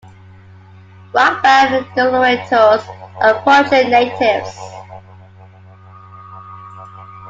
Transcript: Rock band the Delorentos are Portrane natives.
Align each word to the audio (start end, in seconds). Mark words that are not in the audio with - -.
Rock 1.13 1.43
band 1.43 1.85
the 1.85 1.89
Delorentos 1.91 2.83
are 3.21 3.39
Portrane 3.43 3.91
natives. 3.91 4.57